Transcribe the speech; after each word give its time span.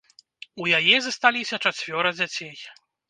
У 0.63 0.69
яе 0.79 0.97
засталіся 1.07 1.59
чацвёра 1.69 2.13
дзяцей. 2.17 2.53